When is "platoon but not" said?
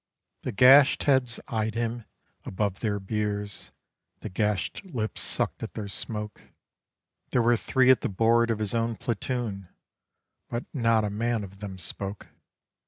8.95-11.03